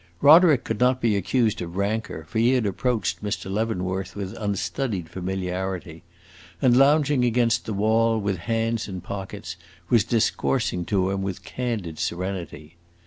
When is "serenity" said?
11.99-12.77